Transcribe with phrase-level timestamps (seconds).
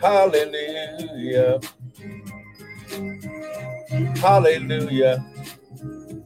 [0.00, 1.60] Hallelujah.
[4.16, 5.26] Hallelujah.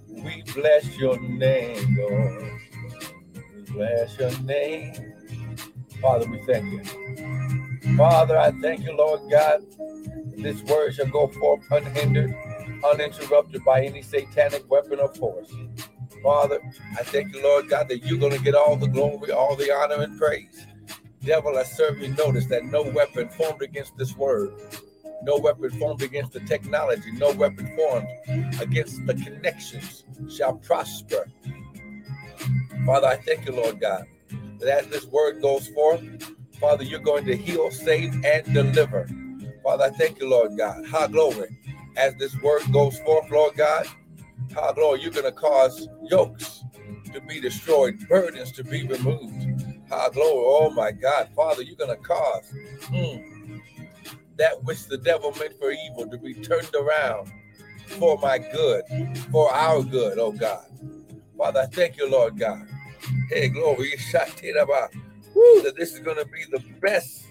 [0.09, 2.53] We bless your name, Lord.
[3.55, 5.15] We bless your name.
[6.01, 7.05] Father, we thank you.
[7.97, 9.63] Father, I thank you, Lord God.
[10.37, 12.35] This word shall go forth unhindered,
[12.85, 15.53] uninterrupted by any satanic weapon or force.
[16.23, 16.61] Father,
[16.99, 19.73] I thank you, Lord God, that you're going to get all the glory, all the
[19.73, 20.67] honor, and praise.
[21.25, 24.53] Devil, I serve you notice that no weapon formed against this word,
[25.23, 28.09] no weapon formed against the technology, no weapon formed
[28.61, 31.27] against the connections shall prosper.
[32.85, 34.05] Father, I thank you, Lord God,
[34.61, 36.03] that as this word goes forth,
[36.61, 39.09] Father, you're going to heal, save, and deliver.
[39.63, 40.87] Father, I thank you, Lord God.
[40.87, 41.59] High glory.
[41.97, 43.87] As this word goes forth, Lord God,
[44.55, 46.65] how, glory, you're going to cause yokes
[47.13, 49.64] to be destroyed, burdens to be removed.
[49.89, 52.53] How, glory, oh my God, Father, you're going to cause
[52.89, 53.61] mm,
[54.37, 57.31] that which the devil meant for evil to be turned around
[57.99, 58.85] for my good,
[59.31, 60.67] for our good, oh God.
[61.37, 62.67] Father, I thank you, Lord God.
[63.29, 63.93] Hey, glory,
[65.35, 67.27] Woo, that this is going to be the best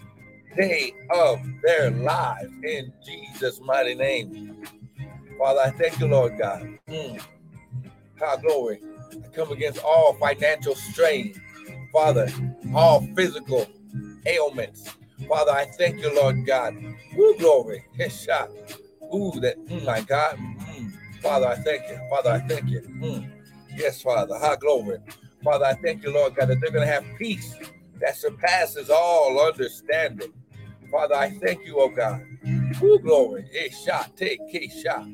[0.58, 4.66] day of their lives in Jesus' mighty name.
[5.38, 6.78] Father, I thank you, Lord God.
[6.88, 7.22] Mm.
[8.20, 8.82] God, glory.
[9.12, 11.40] I come against all financial strain,
[11.94, 12.28] Father,
[12.74, 13.68] all physical
[14.26, 14.90] ailments.
[15.30, 16.76] Father, I thank you, Lord God.
[17.16, 17.86] Woo, glory.
[17.94, 18.50] His shot.
[19.14, 20.38] Ooh, that, mm, my God.
[20.38, 20.92] Mm.
[21.22, 22.00] Father, I thank you.
[22.10, 22.82] Father, I thank you.
[22.82, 23.30] Mm.
[23.76, 24.38] Yes, Father.
[24.40, 24.98] High glory.
[25.44, 27.56] Father, I thank you, Lord God, that they're going to have peace
[28.02, 30.34] that surpasses all understanding.
[30.90, 32.26] Father, I thank you, oh God.
[32.82, 33.46] Woo, glory.
[33.86, 34.42] Shot, take
[34.84, 35.08] shot.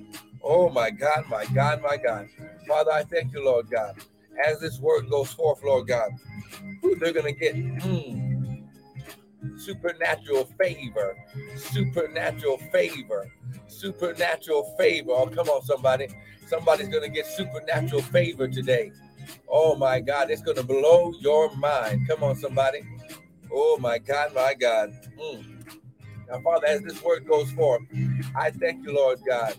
[0.44, 2.27] Oh my God, my God, my God.
[2.67, 3.95] Father, I thank you, Lord God.
[4.45, 6.11] As this word goes forth, Lord God,
[6.81, 8.67] who they're gonna get mm,
[9.58, 11.17] supernatural favor,
[11.56, 13.31] supernatural favor,
[13.67, 15.11] supernatural favor.
[15.11, 16.08] Oh, come on, somebody.
[16.47, 18.91] Somebody's gonna get supernatural favor today.
[19.50, 22.07] Oh my God, it's gonna blow your mind.
[22.07, 22.81] Come on, somebody.
[23.52, 24.94] Oh my God, my God.
[25.22, 25.46] Mm.
[26.29, 27.81] Now, Father, as this word goes forth,
[28.35, 29.56] I thank you, Lord God.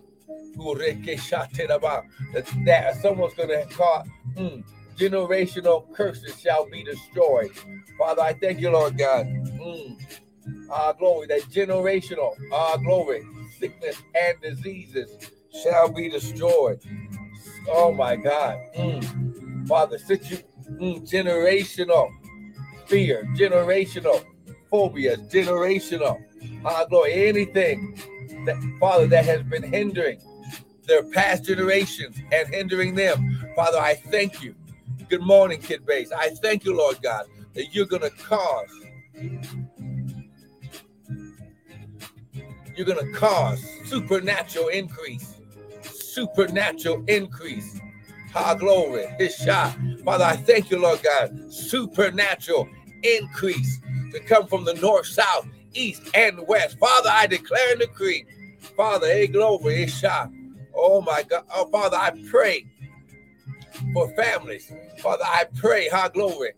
[2.33, 4.05] That, that someone's to call
[4.37, 4.65] mm,
[5.01, 7.51] generational curses shall be destroyed.
[7.99, 9.27] Father, I thank you, Lord God.
[9.27, 9.99] Mm,
[10.71, 13.23] uh, glory, that generational, our glory,
[13.59, 15.11] sickness and diseases
[15.63, 16.81] shall be destroyed.
[17.69, 18.59] Oh my God.
[18.77, 19.69] Mm.
[19.69, 22.11] Father, situ- mm, generational
[22.87, 24.25] fear, generational
[24.71, 26.23] phobias, generational
[26.65, 27.99] our glory, anything
[28.47, 30.21] that, Father, that has been hindering
[30.87, 33.53] their past generations and hindering them.
[33.57, 34.55] Father, I thank you.
[35.11, 36.13] Good morning, Kid Base.
[36.13, 38.69] I thank you, Lord God, that you're going to cause,
[42.77, 45.35] you're going to cause supernatural increase,
[45.83, 47.81] supernatural increase.
[48.33, 49.77] High glory, his shot.
[50.05, 52.69] Father, I thank you, Lord God, supernatural
[53.03, 53.81] increase
[54.13, 56.79] to come from the north, south, east, and west.
[56.79, 58.27] Father, I declare and decree.
[58.77, 60.31] Father, a glory, a shot.
[60.73, 61.43] Oh my God.
[61.53, 62.70] Oh, Father, I pray
[63.93, 64.73] for families.
[64.99, 66.53] Father, I pray, ha glory.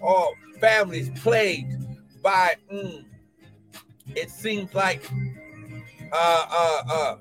[0.00, 1.74] All families plagued
[2.22, 3.04] by mm,
[4.14, 5.08] it seems like
[6.12, 7.16] uh uh uh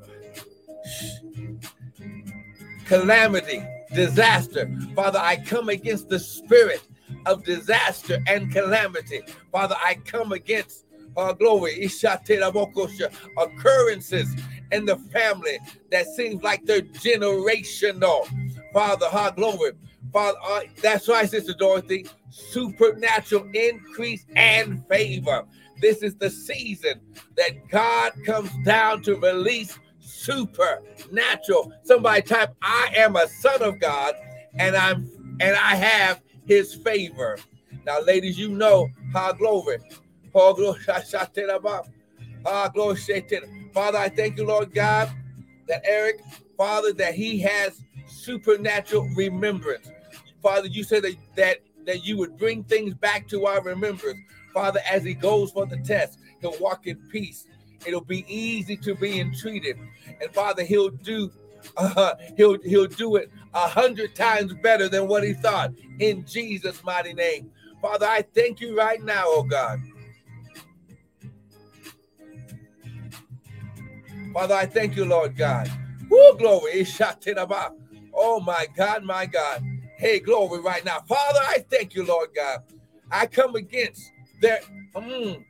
[2.86, 3.64] calamity,
[3.94, 4.72] disaster.
[4.96, 6.82] Father, I come against the spirit
[7.26, 9.22] of disaster and calamity.
[9.52, 10.86] Father, I come against
[11.18, 11.90] uh, glory,
[13.38, 14.36] occurrences
[14.72, 15.60] in the family
[15.92, 18.28] that seems like they're generational.
[18.74, 19.72] Father, high glory.
[20.14, 22.06] Father, uh, that's right, Sister Dorothy.
[22.30, 25.46] Supernatural increase and favor.
[25.82, 27.02] This is the season
[27.36, 31.72] that God comes down to release supernatural.
[31.84, 34.16] Somebody type, I am a son of God,
[34.58, 37.38] and I'm and I have his favor.
[37.86, 39.78] Now, ladies, you know how glory.
[43.78, 45.08] Father, I thank you, Lord God,
[45.68, 46.22] that Eric,
[46.58, 49.92] Father, that he has supernatural remembrance.
[50.42, 54.18] Father, you said that, that that you would bring things back to our remembrance.
[54.52, 57.46] Father, as he goes for the test, he'll walk in peace.
[57.86, 59.78] It'll be easy to be entreated.
[60.20, 61.32] And Father, he'll do
[61.78, 66.84] uh, he'll he'll do it a hundred times better than what he thought in Jesus'
[66.84, 67.52] mighty name.
[67.80, 69.80] Father, I thank you right now, oh God.
[74.34, 75.70] Father, I thank you, Lord God.
[76.10, 76.86] Woo, glory.
[78.14, 79.64] Oh my God, my God.
[79.98, 81.00] Hey, glory right now.
[81.08, 82.60] Father, I thank you, Lord God.
[83.12, 84.60] I come against their
[84.96, 85.44] mm,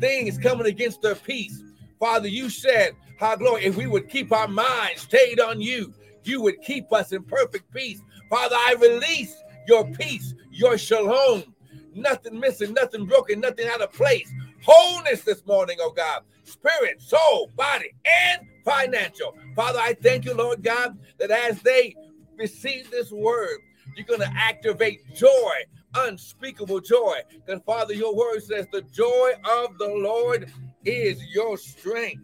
[0.00, 1.62] things coming against their peace.
[1.98, 5.94] Father, you said, how glory, if we would keep our minds stayed on you,
[6.24, 8.02] you would keep us in perfect peace.
[8.28, 9.34] Father, I release
[9.66, 11.54] your peace, your shalom,
[11.94, 14.30] nothing missing, nothing broken, nothing out of place.
[14.66, 17.92] Wholeness this morning, oh God, spirit, soul, body,
[18.24, 19.36] and financial.
[19.54, 21.94] Father, I thank you, Lord God, that as they
[22.36, 23.60] receive this word,
[23.96, 25.52] you're going to activate joy,
[25.94, 27.18] unspeakable joy.
[27.30, 30.52] Because, Father, your word says the joy of the Lord
[30.84, 32.22] is your strength.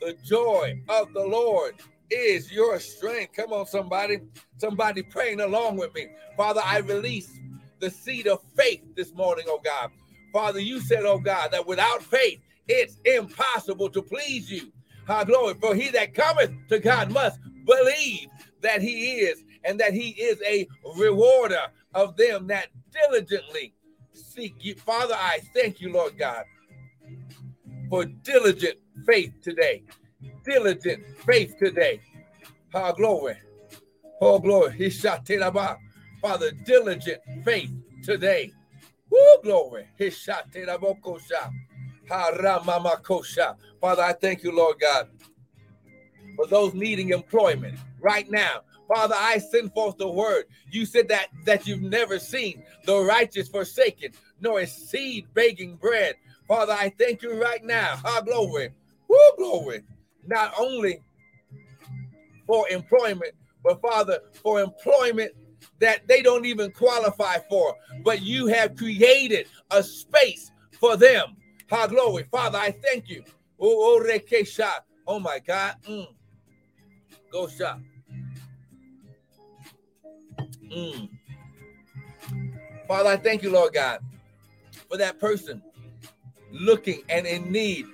[0.00, 1.74] The joy of the Lord
[2.10, 3.32] is your strength.
[3.34, 4.20] Come on, somebody.
[4.58, 6.06] Somebody praying along with me.
[6.36, 7.40] Father, I release
[7.80, 9.90] the seed of faith this morning, oh God.
[10.36, 14.70] Father, you said, oh God, that without faith, it's impossible to please you.
[15.06, 15.54] How glory.
[15.58, 18.28] For he that cometh to God must believe
[18.60, 20.68] that he is and that he is a
[20.98, 21.62] rewarder
[21.94, 23.72] of them that diligently
[24.12, 24.74] seek you.
[24.74, 26.44] Father, I thank you, Lord God,
[27.88, 29.84] for diligent faith today.
[30.44, 31.98] Diligent faith today.
[32.74, 33.38] How glory.
[34.20, 34.90] Oh, glory.
[36.20, 37.70] Father, diligent faith
[38.04, 38.52] today.
[39.16, 39.86] Woo, glory.
[43.80, 45.08] Father, I thank you, Lord God,
[46.36, 48.62] for those needing employment right now.
[48.94, 50.44] Father, I send forth the word.
[50.70, 56.16] You said that that you've never seen the righteous forsaken, nor a seed begging bread.
[56.46, 57.96] Father, I thank you right now.
[58.04, 58.70] Ha glory.
[59.08, 59.82] Woo, glory.
[60.26, 61.00] Not only
[62.46, 63.32] for employment,
[63.64, 65.32] but Father, for employment
[65.78, 71.36] that they don't even qualify for, but you have created a space for them.
[71.70, 72.24] Ha glory.
[72.30, 73.24] Father, I thank you.
[73.58, 74.74] Oh, oh,
[75.06, 75.74] oh my God.
[75.88, 76.06] Mm.
[77.30, 77.80] Go shop.
[80.70, 81.08] Mm.
[82.86, 84.00] Father, I thank you, Lord God,
[84.88, 85.62] for that person
[86.52, 87.86] looking and in need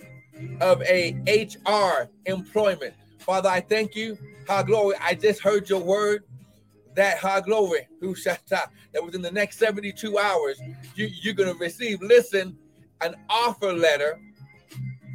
[0.60, 2.94] of a HR employment.
[3.18, 4.18] Father, I thank you.
[4.48, 4.96] How glory.
[5.00, 6.24] I just heard your word
[6.94, 8.70] that high glory who shall that
[9.04, 10.60] within the next 72 hours
[10.94, 12.56] you, you're going to receive listen
[13.00, 14.20] an offer letter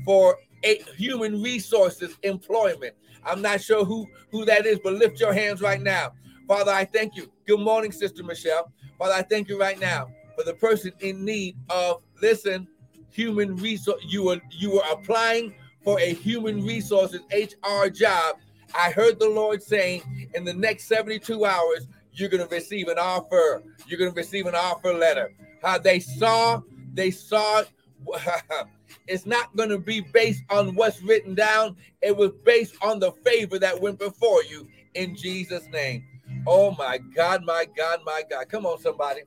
[0.04, 2.96] for a human resources employment.
[3.24, 6.14] I'm not sure who who that is but lift your hands right now.
[6.48, 7.32] Father i thank you.
[7.46, 8.72] Good morning sister michelle.
[8.98, 12.68] Father i thank you right now for the person in need of listen
[13.12, 15.54] human resource you were you were applying
[15.84, 18.36] for a human resources hr job
[18.76, 22.98] I heard the Lord saying in the next 72 hours, you're going to receive an
[22.98, 23.64] offer.
[23.88, 25.34] You're going to receive an offer letter.
[25.62, 26.62] How they saw,
[26.94, 27.64] they saw
[29.08, 31.76] it's not going to be based on what's written down.
[32.02, 36.06] It was based on the favor that went before you in Jesus' name.
[36.46, 38.50] Oh my God, my God, my God.
[38.50, 39.22] Come on, somebody.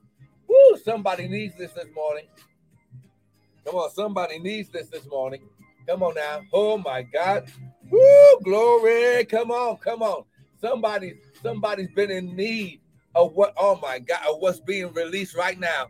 [0.47, 2.25] Woo, somebody needs this this morning.
[3.65, 5.41] Come on, somebody needs this this morning.
[5.87, 6.41] Come on now.
[6.53, 7.51] Oh my God.
[7.91, 9.25] Woo, glory.
[9.25, 10.23] Come on, come on.
[10.61, 12.81] Somebody, somebody's been in need
[13.15, 15.87] of what, oh my God, of what's being released right now.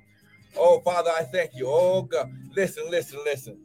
[0.58, 1.68] Oh, Father, I thank you.
[1.68, 2.32] Oh, God.
[2.56, 3.60] Listen, listen, listen.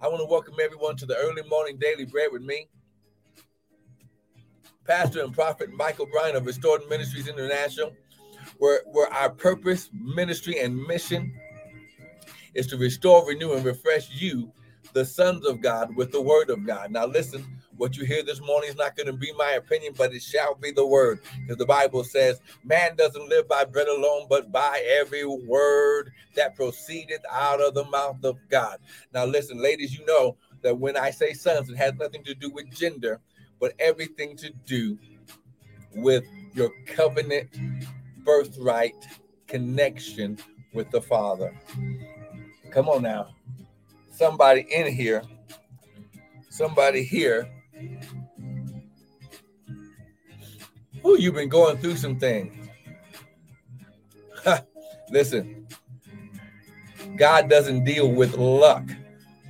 [0.00, 2.68] I want to welcome everyone to the early morning daily bread with me.
[4.86, 7.92] Pastor and Prophet Michael Bryan of Restored Ministries International,
[8.58, 11.34] where, where our purpose, ministry, and mission
[12.54, 14.52] is to restore, renew, and refresh you
[14.92, 16.90] the sons of God with the word of God.
[16.90, 17.44] Now, listen,
[17.76, 20.54] what you hear this morning is not going to be my opinion, but it shall
[20.54, 21.20] be the word.
[21.40, 26.56] Because the Bible says, man doesn't live by bread alone, but by every word that
[26.56, 28.78] proceedeth out of the mouth of God.
[29.12, 32.50] Now, listen, ladies, you know that when I say sons, it has nothing to do
[32.50, 33.20] with gender,
[33.60, 34.98] but everything to do
[35.94, 37.48] with your covenant
[38.24, 39.06] birthright
[39.46, 40.38] connection
[40.74, 41.54] with the Father.
[42.70, 43.28] Come on now
[44.18, 45.22] somebody in here,
[46.50, 47.48] somebody here
[51.02, 52.52] who you've been going through some things.
[55.10, 55.68] Listen,
[57.16, 58.82] God doesn't deal with luck,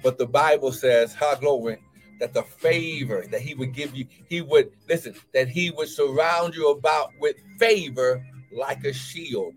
[0.02, 1.78] but the Bible says, how glory,
[2.20, 6.54] that the favor that He would give you, He would listen, that He would surround
[6.54, 8.22] you about with favor
[8.52, 9.54] like a shield.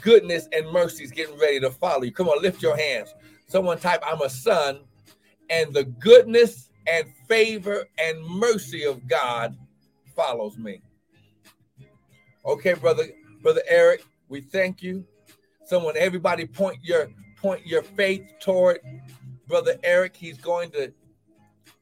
[0.00, 2.12] Goodness and mercy is getting ready to follow you.
[2.12, 3.12] Come on, lift your hands.
[3.50, 4.78] Someone type, I'm a son,
[5.50, 9.58] and the goodness and favor and mercy of God
[10.14, 10.82] follows me.
[12.46, 13.08] Okay, brother,
[13.42, 15.04] brother Eric, we thank you.
[15.64, 17.08] Someone, everybody, point your
[17.42, 18.78] point your faith toward
[19.48, 20.14] brother Eric.
[20.14, 20.92] He's going to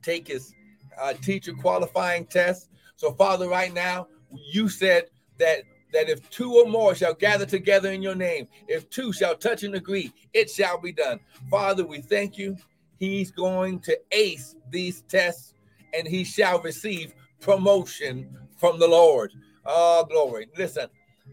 [0.00, 0.54] take his
[0.98, 2.70] uh, teacher qualifying test.
[2.96, 4.08] So, Father, right now,
[4.52, 5.04] you said
[5.38, 9.34] that that if two or more shall gather together in your name, if two shall
[9.34, 11.20] touch and agree, it shall be done.
[11.50, 12.56] Father, we thank you.
[12.98, 15.54] He's going to ace these tests
[15.94, 19.32] and he shall receive promotion from the Lord.
[19.64, 20.48] Oh, glory.
[20.56, 20.88] Listen,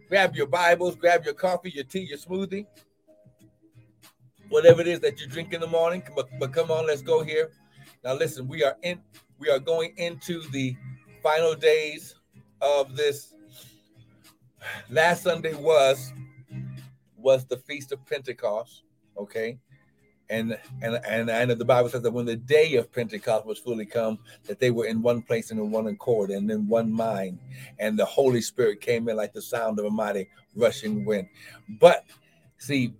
[0.09, 2.65] grab your Bibles, grab your coffee, your tea, your smoothie,
[4.49, 6.03] whatever it is that you drink in the morning.
[6.15, 7.51] But, but come on, let's go here.
[8.03, 9.01] Now, listen, we are in,
[9.39, 10.75] we are going into the
[11.23, 12.15] final days
[12.61, 13.34] of this.
[14.89, 16.13] Last Sunday was
[17.17, 18.83] was the feast of Pentecost.
[19.17, 19.57] Okay,
[20.29, 23.85] and and and and the Bible says that when the day of Pentecost was fully
[23.85, 27.39] come, that they were in one place and in one accord and in one mind,
[27.79, 31.27] and the Holy Spirit came in like the sound of a mighty rushing wind.
[31.79, 32.05] But
[32.57, 32.93] see,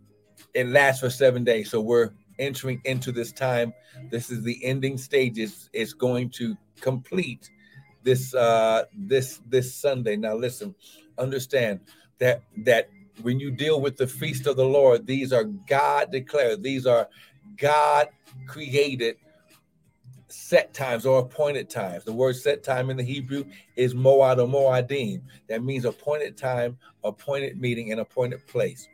[0.54, 3.74] it lasts for seven days, so we're entering into this time.
[4.12, 5.70] This is the ending stages.
[5.74, 7.50] It's going to complete
[8.04, 10.16] this uh this this Sunday.
[10.16, 10.76] Now listen,
[11.18, 11.80] understand
[12.20, 12.90] that that
[13.22, 17.08] when you deal with the feast of the Lord, these are God declared, these are
[17.58, 18.08] God
[18.48, 19.16] created
[20.28, 22.04] set times or appointed times.
[22.04, 23.46] The word set time in the Hebrew
[23.76, 25.22] is moad or moadim.
[25.48, 28.88] That means appointed time, appointed meeting, and appointed place.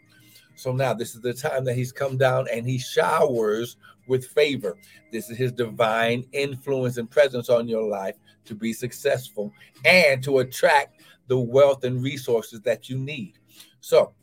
[0.55, 4.77] So now this is the time that he's come down and he showers with favor.
[5.11, 9.51] This is his divine influence and presence on your life to be successful
[9.85, 11.01] and to attract
[11.31, 13.39] the wealth and resources that you need.
[13.79, 14.13] So,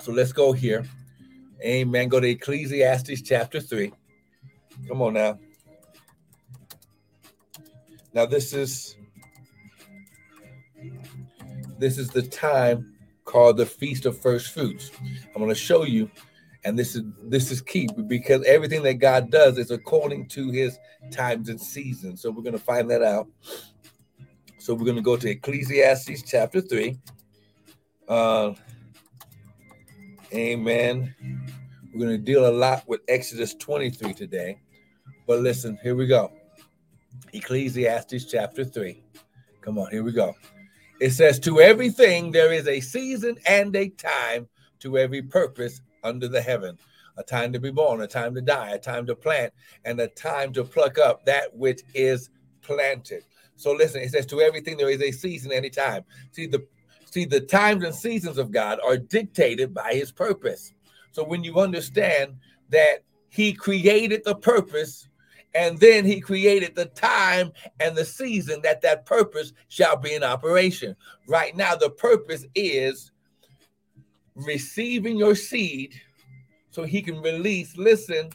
[0.00, 0.84] so let's go here.
[1.64, 2.08] Amen.
[2.08, 3.92] Go to Ecclesiastes chapter 3.
[4.86, 5.40] Come on now.
[8.14, 8.94] Now this is
[11.76, 12.94] this is the time
[13.24, 14.92] called the feast of first fruits.
[15.34, 16.08] I'm going to show you
[16.64, 20.78] and this is this is key because everything that God does is according to his
[21.10, 22.22] times and seasons.
[22.22, 23.26] So we're going to find that out.
[24.66, 26.98] So we're going to go to Ecclesiastes chapter 3.
[28.08, 28.52] Uh,
[30.34, 31.14] amen.
[31.94, 34.58] We're going to deal a lot with Exodus 23 today.
[35.24, 36.32] But listen, here we go.
[37.32, 39.04] Ecclesiastes chapter 3.
[39.60, 40.34] Come on, here we go.
[41.00, 44.48] It says, To everything there is a season and a time
[44.80, 46.76] to every purpose under the heaven
[47.18, 49.52] a time to be born, a time to die, a time to plant,
[49.84, 52.30] and a time to pluck up that which is
[52.62, 53.22] planted.
[53.56, 56.04] So listen, it says to everything there is a season and a time.
[56.32, 56.66] See the
[57.10, 60.72] see the times and seasons of God are dictated by his purpose.
[61.12, 62.36] So when you understand
[62.70, 65.08] that he created the purpose
[65.54, 70.22] and then he created the time and the season that that purpose shall be in
[70.22, 70.94] operation.
[71.26, 73.12] Right now the purpose is
[74.34, 75.94] receiving your seed
[76.70, 78.30] so he can release, listen,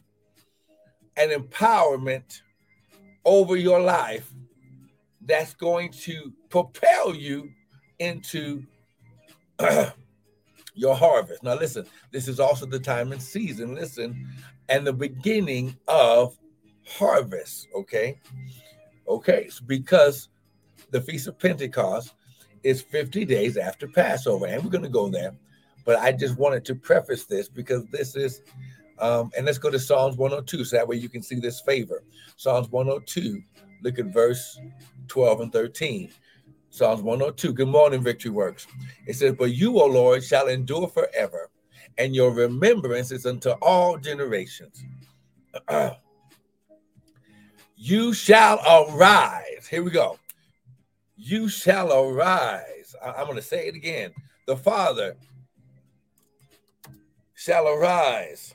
[1.18, 2.42] an empowerment
[3.24, 4.34] over your life
[5.32, 7.50] that's going to propel you
[8.00, 8.64] into
[10.74, 11.42] your harvest.
[11.42, 14.28] Now, listen, this is also the time and season, listen,
[14.68, 16.38] and the beginning of
[16.86, 18.20] harvest, okay?
[19.08, 20.28] Okay, so because
[20.92, 22.14] the Feast of Pentecost
[22.64, 25.34] is 50 days after Passover, and we're going to go there.
[25.86, 28.42] But I just wanted to preface this because this is,
[29.00, 32.04] um, and let's go to Psalms 102 so that way you can see this favor.
[32.36, 33.42] Psalms 102,
[33.82, 34.60] look at verse
[35.08, 36.12] 12 and 13.
[36.70, 37.54] Psalms 102.
[37.54, 38.66] Good morning, Victory Works.
[39.06, 41.50] It says, But you, O Lord, shall endure forever,
[41.98, 44.84] and your remembrance is unto all generations.
[47.76, 49.68] you shall arise.
[49.70, 50.18] Here we go.
[51.18, 52.96] You shall arise.
[53.04, 54.12] I- I'm going to say it again.
[54.48, 55.18] The Father
[57.36, 58.54] shall arise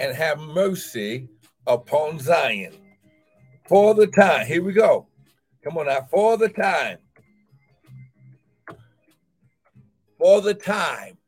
[0.00, 1.28] and have mercy
[1.66, 2.74] upon Zion
[3.68, 4.46] for the time.
[4.46, 5.06] Here we go.
[5.62, 6.98] Come on now, for the time.
[10.18, 11.18] For the time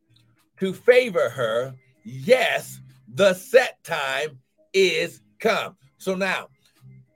[0.58, 1.74] to favor her.
[2.04, 2.80] Yes,
[3.14, 4.38] the set time
[4.72, 5.76] is come.
[5.98, 6.48] So now,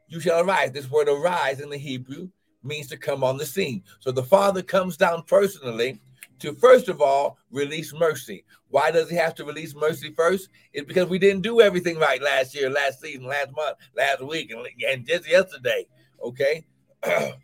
[0.09, 0.73] you shall arise.
[0.73, 2.29] This word arise in the Hebrew
[2.63, 3.83] means to come on the scene.
[4.01, 6.01] So the Father comes down personally
[6.41, 8.45] to first of all release mercy.
[8.69, 10.49] Why does he have to release mercy first?
[10.73, 14.51] It's because we didn't do everything right last year, last season, last month, last week,
[14.51, 15.87] and, and just yesterday.
[16.23, 16.65] Okay.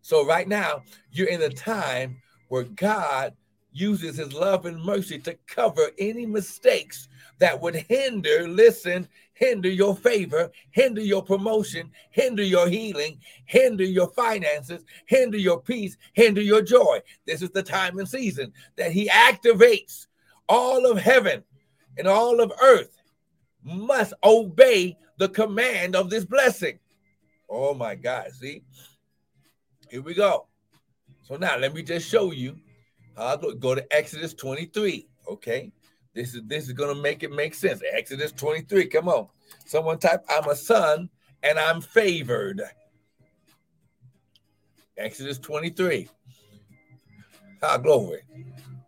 [0.00, 3.34] so right now, you're in a time where God
[3.72, 9.06] uses his love and mercy to cover any mistakes that would hinder, listen,
[9.36, 15.96] hinder your favor, hinder your promotion, hinder your healing, hinder your finances, hinder your peace,
[16.14, 17.00] hinder your joy.
[17.26, 20.06] This is the time and season that he activates
[20.48, 21.44] all of heaven
[21.98, 22.96] and all of earth
[23.62, 26.78] must obey the command of this blessing.
[27.48, 28.62] Oh my God, see?
[29.90, 30.46] Here we go.
[31.22, 32.56] So now let me just show you.
[33.16, 35.08] I'll go, go to Exodus 23.
[35.28, 35.72] Okay.
[36.16, 37.82] This is this is gonna make it make sense.
[37.92, 38.86] Exodus 23.
[38.86, 39.28] Come on.
[39.66, 41.10] Someone type, I'm a son
[41.42, 42.62] and I'm favored.
[44.96, 46.08] Exodus 23.
[47.62, 48.22] Ah, glory.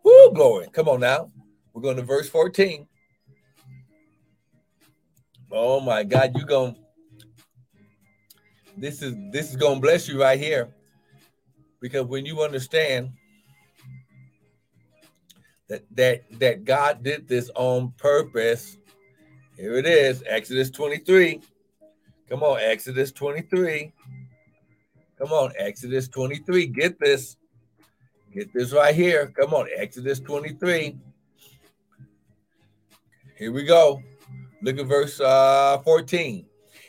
[0.02, 0.68] Woo, glory.
[0.72, 1.30] Come on now.
[1.74, 2.86] We're going to verse 14.
[5.52, 6.76] Oh my God, you're going
[8.78, 10.74] this is this is gonna bless you right here.
[11.80, 13.10] Because when you understand
[15.68, 18.78] that that that God did this on purpose,
[19.56, 21.40] here it is, Exodus 23.
[22.28, 23.92] Come on, Exodus 23.
[25.18, 26.66] Come on, Exodus 23.
[26.66, 27.36] Get this.
[28.32, 29.32] Get this right here.
[29.38, 30.96] Come on, Exodus 23.
[33.38, 34.02] Here we go.
[34.62, 36.44] Look at verse uh, 14.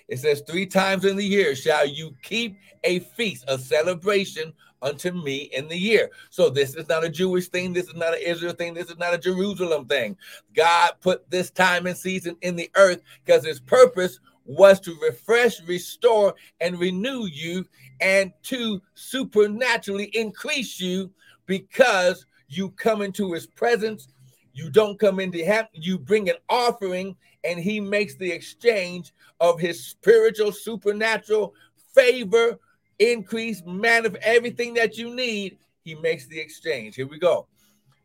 [0.07, 5.11] It says, Three times in the year shall you keep a feast, a celebration unto
[5.11, 6.09] me in the year.
[6.29, 7.73] So this is not a Jewish thing.
[7.73, 8.73] This is not an Israel thing.
[8.73, 10.17] This is not a Jerusalem thing.
[10.55, 15.61] God put this time and season in the earth because his purpose was to refresh,
[15.67, 17.65] restore, and renew you
[18.01, 21.11] and to supernaturally increase you
[21.45, 24.07] because you come into his presence.
[24.53, 29.59] You don't come into heaven, you bring an offering, and he makes the exchange of
[29.59, 31.53] his spiritual, supernatural
[31.93, 32.59] favor,
[32.99, 35.57] increase, man of everything that you need.
[35.83, 36.95] He makes the exchange.
[36.95, 37.47] Here we go.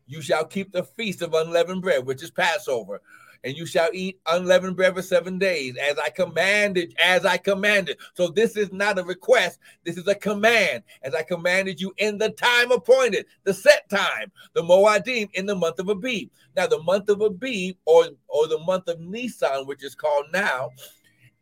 [0.07, 3.01] You shall keep the feast of unleavened bread, which is Passover
[3.45, 7.97] and you shall eat unleavened bread for seven days, as I commanded, as I commanded.
[8.15, 12.17] So this is not a request, this is a command, as I commanded you in
[12.17, 16.29] the time appointed, the set time, the Moadim in the month of Abib.
[16.55, 20.71] Now, the month of Abib, or or the month of Nisan, which is called now,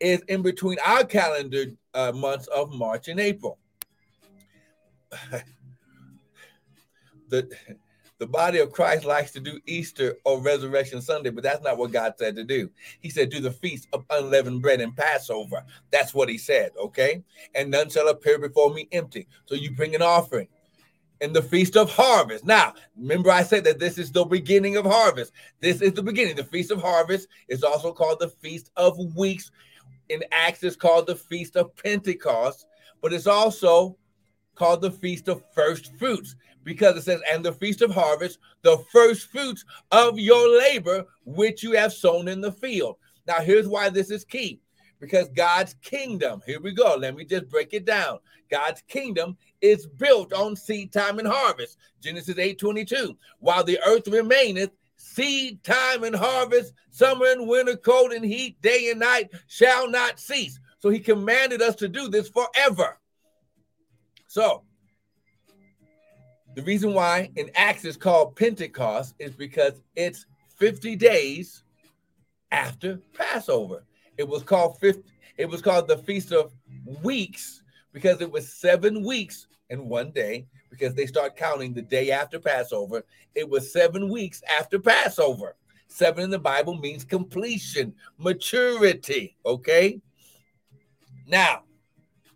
[0.01, 3.57] is in between our calendar uh, months of March and April.
[7.29, 7.49] the
[8.23, 11.91] the body of Christ likes to do Easter or Resurrection Sunday, but that's not what
[11.91, 12.69] God said to do.
[13.01, 15.65] He said, Do the feast of unleavened bread and Passover.
[15.91, 17.21] That's what he said, okay?
[17.53, 19.27] And none shall appear before me empty.
[19.45, 20.47] So you bring an offering.
[21.19, 22.45] In the feast of harvest.
[22.45, 25.33] Now, remember, I said that this is the beginning of harvest.
[25.59, 26.37] This is the beginning.
[26.37, 29.51] The feast of harvest is also called the feast of weeks.
[30.09, 32.67] In Acts, it's called the feast of Pentecost,
[33.01, 33.97] but it's also
[34.55, 38.77] called the feast of first fruits because it says, and the feast of harvest, the
[38.91, 42.95] first fruits of your labor, which you have sown in the field.
[43.27, 44.61] Now, here's why this is key
[44.99, 46.95] because God's kingdom, here we go.
[46.95, 48.19] Let me just break it down.
[48.49, 51.77] God's kingdom is built on seed time and harvest.
[52.01, 53.17] Genesis 8 22.
[53.39, 54.71] While the earth remaineth,
[55.03, 60.19] seed time and harvest, summer and winter, cold and heat, day and night shall not
[60.19, 60.59] cease.
[60.79, 62.97] So he commanded us to do this forever.
[64.27, 64.63] So
[66.55, 70.25] the reason why in Acts is called Pentecost is because it's
[70.57, 71.63] 50 days
[72.51, 73.83] after Passover.
[74.17, 75.03] It was called 50,
[75.37, 76.53] it was called the Feast of
[77.03, 77.61] Weeks
[77.91, 82.39] because it was seven weeks and one day because they start counting the day after
[82.39, 83.03] Passover.
[83.35, 85.55] It was seven weeks after Passover.
[85.87, 89.37] Seven in the Bible means completion, maturity.
[89.45, 90.01] Okay.
[91.27, 91.63] Now,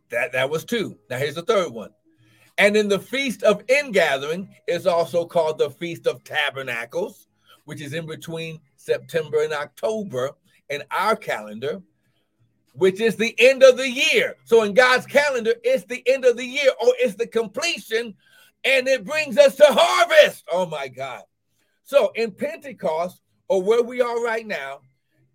[0.09, 0.97] that, that was two.
[1.09, 1.89] Now here's the third one.
[2.59, 7.27] And in the Feast of Ingathering is also called the Feast of Tabernacles,
[7.65, 10.31] which is in between September and October
[10.69, 11.81] in our calendar,
[12.73, 14.35] which is the end of the year.
[14.45, 18.13] So in God's calendar, it's the end of the year or it's the completion,
[18.67, 20.43] and it brings us to harvest.
[20.51, 21.23] Oh my God.
[21.83, 24.81] So in Pentecost, or where we are right now,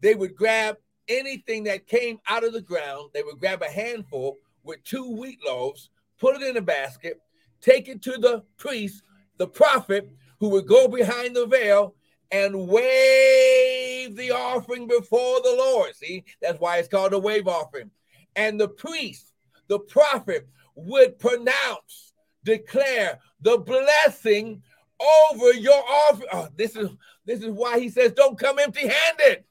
[0.01, 0.77] they would grab
[1.09, 5.39] anything that came out of the ground, they would grab a handful with two wheat
[5.45, 5.91] loaves
[6.23, 7.21] put it in a basket,
[7.61, 9.03] take it to the priest,
[9.39, 11.97] the prophet, who would go behind the veil
[12.31, 15.97] and wave the offering before the Lord.
[15.97, 17.91] See, that's why it's called a wave offering.
[18.37, 19.33] And the priest,
[19.67, 22.12] the prophet, would pronounce,
[22.45, 24.63] declare the blessing
[25.01, 26.29] over your offering.
[26.33, 26.91] Oh, this is
[27.25, 29.45] this is why he says, "Don't come empty-handed."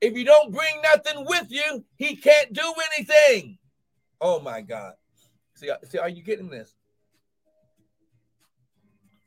[0.00, 3.58] If you don't bring nothing with you, he can't do anything.
[4.20, 4.94] Oh my God.
[5.54, 6.74] See, uh, see, are you getting this?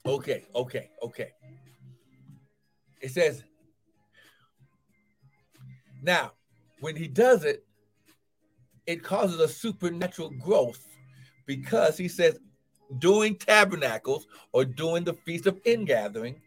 [0.06, 1.32] Okay, okay, okay.
[3.02, 3.44] It says,
[6.02, 6.34] now,
[6.80, 7.66] when he does it,
[8.86, 10.86] it causes a supernatural growth
[11.46, 12.40] because he says,
[12.98, 16.42] doing tabernacles or doing the feast of ingathering,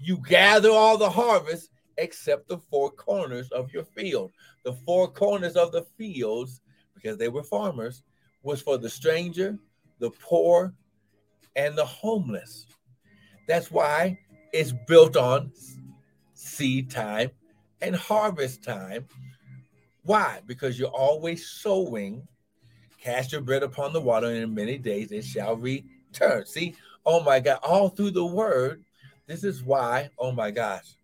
[0.00, 4.32] you gather all the harvest except the four corners of your field.
[4.64, 6.60] The four corners of the fields,
[6.94, 8.02] because they were farmers,
[8.42, 9.58] was for the stranger,
[9.98, 10.74] the poor,
[11.54, 12.66] and the homeless.
[13.46, 14.18] That's why
[14.52, 15.52] it's built on
[16.34, 17.30] seed time
[17.80, 19.06] and harvest time.
[20.04, 20.40] Why?
[20.46, 22.26] Because you're always sowing.
[23.02, 26.46] Cast your bread upon the water, and in many days it shall return.
[26.46, 28.84] See, oh my God, all through the word,
[29.26, 30.94] this is why, oh my gosh.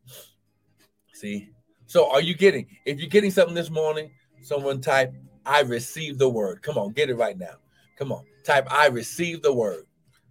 [1.13, 1.51] See,
[1.87, 5.13] so are you getting, if you're getting something this morning, someone type,
[5.45, 6.63] I receive the word.
[6.63, 7.57] Come on, get it right now.
[7.97, 9.85] Come on, type, I receive the word.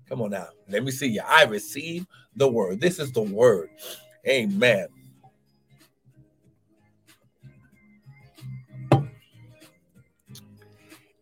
[0.08, 0.48] Come on now.
[0.70, 1.22] Let me see you.
[1.28, 2.80] I receive the word.
[2.80, 3.70] This is the word.
[4.26, 4.88] Amen.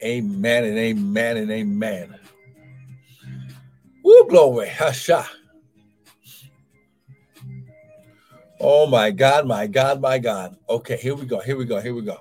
[0.03, 2.15] Amen and amen and amen.
[4.03, 4.69] Woo, glory.
[4.69, 5.25] Hasha.
[8.59, 10.55] Oh my God, my God, my God.
[10.69, 11.39] Okay, here we go.
[11.39, 11.79] Here we go.
[11.79, 12.19] Here we go.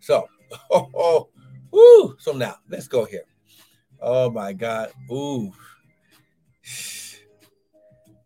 [0.00, 0.26] So,
[0.70, 1.28] oh, oh,
[1.70, 2.16] woo.
[2.18, 3.24] So now let's go here.
[4.00, 4.92] Oh my God.
[5.10, 5.52] Ooh.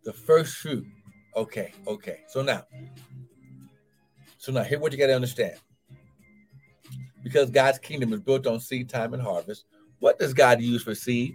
[0.03, 0.85] The first fruit.
[1.35, 2.19] Okay, okay.
[2.27, 2.65] So now,
[4.37, 5.57] so now here what you got to understand.
[7.23, 9.65] Because God's kingdom is built on seed time and harvest.
[9.99, 11.33] What does God use for seed?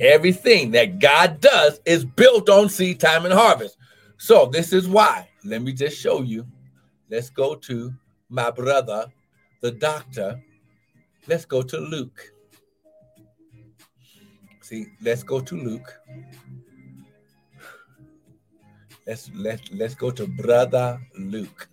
[0.00, 3.76] Everything that God does is built on seed time and harvest.
[4.16, 5.28] So this is why.
[5.44, 6.46] Let me just show you.
[7.10, 7.92] Let's go to
[8.28, 9.06] my brother,
[9.60, 10.42] the doctor.
[11.28, 12.32] Let's go to Luke.
[14.62, 16.00] See, let's go to Luke.
[19.06, 21.68] Let's let let's go to brother Luke.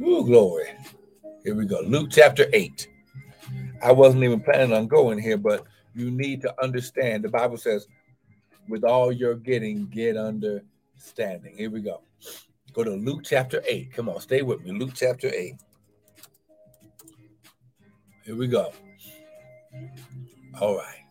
[0.00, 0.68] Ooh, glory.
[1.42, 1.80] Here we go.
[1.80, 2.88] Luke chapter 8.
[3.82, 5.64] I wasn't even planning on going here, but
[5.94, 7.24] you need to understand.
[7.24, 7.88] The Bible says,
[8.68, 11.56] with all you're getting, get understanding.
[11.56, 12.02] Here we go.
[12.72, 13.92] Go to Luke chapter 8.
[13.92, 14.72] Come on, stay with me.
[14.72, 15.54] Luke chapter 8.
[18.24, 18.72] Here we go.
[20.60, 21.05] All right.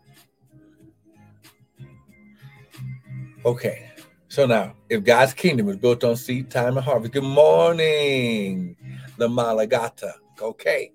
[3.46, 3.92] Okay.
[4.28, 8.76] So now, if God's kingdom is built on seed time and harvest, good morning,
[9.18, 10.14] the Malagata.
[10.42, 10.92] Okay,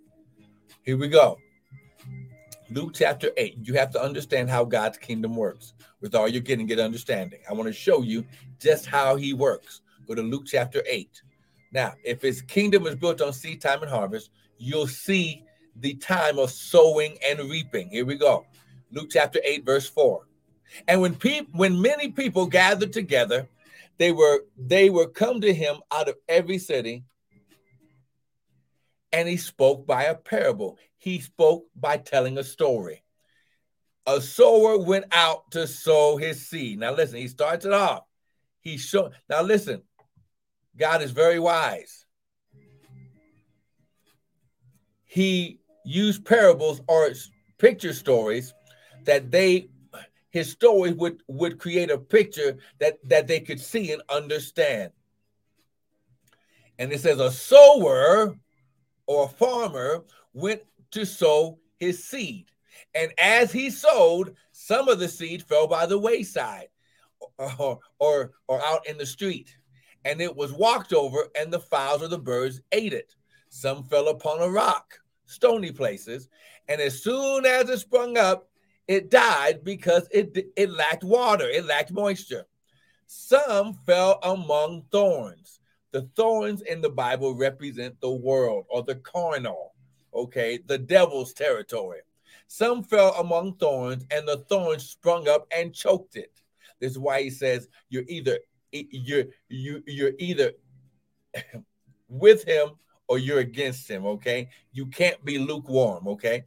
[0.82, 1.38] here we go.
[2.70, 3.58] Luke chapter 8.
[3.62, 5.74] You have to understand how God's kingdom works.
[6.00, 7.38] With all you're getting, get understanding.
[7.48, 8.26] I want to show you
[8.58, 9.82] just how he works.
[10.08, 11.22] Go to Luke chapter 8.
[11.72, 15.44] Now, if his kingdom is built on seed time and harvest, you'll see
[15.76, 17.90] the time of sowing and reaping.
[17.90, 18.44] Here we go.
[18.90, 20.26] Luke chapter 8, verse 4.
[20.86, 23.48] And when people when many people gathered together,
[23.98, 27.04] they were they were come to him out of every city
[29.12, 30.78] and he spoke by a parable.
[30.98, 33.02] He spoke by telling a story.
[34.06, 36.78] A sower went out to sow his seed.
[36.78, 38.04] Now listen, he starts it off.
[38.60, 39.12] He showed.
[39.28, 39.82] Now listen,
[40.76, 42.04] God is very wise.
[45.04, 47.10] He used parables or
[47.58, 48.54] picture stories
[49.06, 49.69] that they
[50.30, 54.92] his story would would create a picture that that they could see and understand.
[56.78, 58.36] And it says a sower
[59.06, 60.62] or a farmer went
[60.92, 62.46] to sow his seed.
[62.94, 66.68] And as he sowed, some of the seed fell by the wayside
[67.38, 69.56] or, or, or out in the street.
[70.04, 73.14] And it was walked over, and the fowls or the birds ate it.
[73.50, 76.28] Some fell upon a rock, stony places.
[76.68, 78.49] And as soon as it sprung up,
[78.90, 82.44] it died because it, it lacked water, it lacked moisture.
[83.06, 85.60] Some fell among thorns
[85.92, 89.74] the thorns in the Bible represent the world or the carnal,
[90.14, 92.00] okay, the devil's territory.
[92.46, 96.32] Some fell among thorns, and the thorns sprung up and choked it.
[96.80, 98.38] This is why he says you're either
[98.72, 100.52] you're you you're either
[102.08, 102.70] with him
[103.08, 104.06] or you're against him.
[104.06, 106.08] Okay, you can't be lukewarm.
[106.08, 106.44] Okay.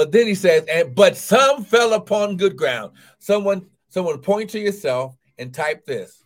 [0.00, 2.92] But then he says, and but some fell upon good ground.
[3.18, 6.24] Someone, someone point to yourself and type this.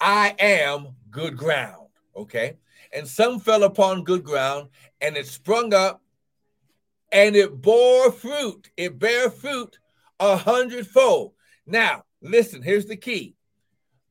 [0.00, 1.88] I am good ground.
[2.14, 2.58] Okay.
[2.92, 4.68] And some fell upon good ground
[5.00, 6.00] and it sprung up
[7.10, 8.70] and it bore fruit.
[8.76, 9.80] It bare fruit
[10.20, 11.32] a hundredfold.
[11.66, 13.34] Now, listen, here's the key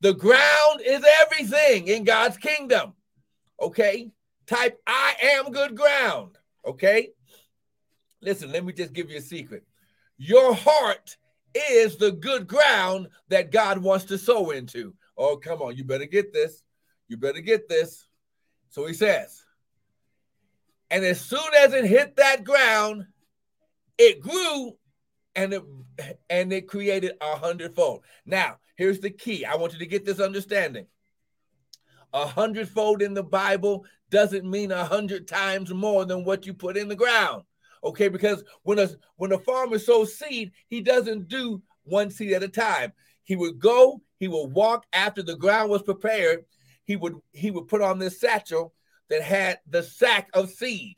[0.02, 2.92] the ground is everything in God's kingdom.
[3.58, 4.10] Okay.
[4.46, 6.36] Type I am good ground.
[6.66, 7.12] Okay.
[8.26, 9.64] Listen, let me just give you a secret.
[10.18, 11.16] Your heart
[11.54, 14.94] is the good ground that God wants to sow into.
[15.16, 16.64] Oh, come on, you better get this.
[17.06, 18.08] You better get this.
[18.68, 19.44] So he says,
[20.90, 23.06] and as soon as it hit that ground,
[23.96, 24.76] it grew
[25.36, 25.62] and it
[26.28, 28.02] and it created a hundredfold.
[28.26, 29.44] Now, here's the key.
[29.44, 30.86] I want you to get this understanding.
[32.12, 36.76] A hundredfold in the Bible doesn't mean a hundred times more than what you put
[36.76, 37.44] in the ground.
[37.86, 42.42] Okay, because when a when a farmer sows seed, he doesn't do one seed at
[42.42, 42.92] a time.
[43.22, 46.44] He would go, he would walk after the ground was prepared.
[46.84, 48.74] He would he would put on this satchel
[49.08, 50.96] that had the sack of seed.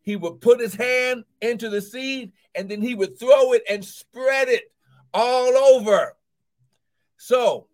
[0.00, 3.84] He would put his hand into the seed and then he would throw it and
[3.84, 4.72] spread it
[5.12, 6.16] all over.
[7.18, 7.68] So,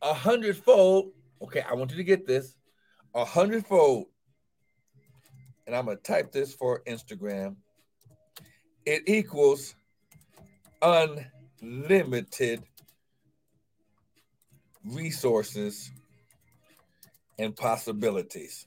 [0.00, 1.10] a hundredfold,
[1.42, 2.54] okay, I want you to get this
[3.14, 4.06] a hundredfold,
[5.66, 7.56] and I'm going to type this for Instagram.
[8.84, 9.74] It equals
[11.60, 12.62] unlimited
[14.84, 15.90] resources
[17.38, 18.66] and possibilities.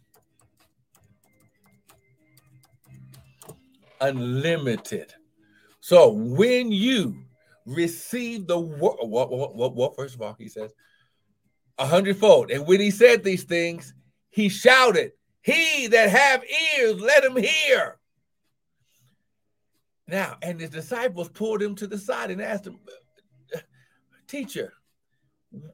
[4.01, 5.13] Unlimited.
[5.79, 7.23] So when you
[7.65, 10.73] receive the word, first of all, he says,
[11.77, 12.51] a hundredfold.
[12.51, 13.93] And when he said these things,
[14.29, 16.43] he shouted, He that have
[16.77, 17.97] ears, let him hear.
[20.07, 22.79] Now, and his disciples pulled him to the side and asked him,
[24.27, 24.73] Teacher,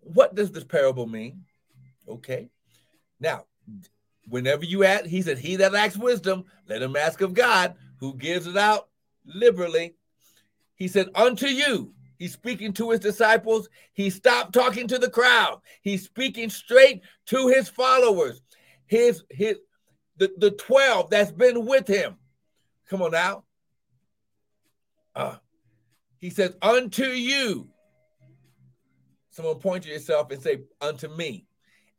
[0.01, 1.43] what does this parable mean?
[2.07, 2.49] Okay.
[3.19, 3.45] Now,
[4.29, 8.13] whenever you ask, he said, He that lacks wisdom, let him ask of God, who
[8.13, 8.89] gives it out
[9.25, 9.95] liberally.
[10.75, 13.69] He said, Unto you, he's speaking to his disciples.
[13.93, 15.61] He stopped talking to the crowd.
[15.81, 18.41] He's speaking straight to his followers,
[18.87, 19.57] his, his,
[20.17, 22.17] the, the 12 that's been with him.
[22.89, 23.43] Come on now.
[25.15, 25.35] Uh,
[26.19, 27.69] he says, Unto you.
[29.29, 31.45] Someone point to yourself and say, Unto me.